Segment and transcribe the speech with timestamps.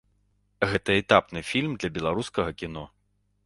[0.71, 2.83] Гэта этапны фільм для беларускага кіно.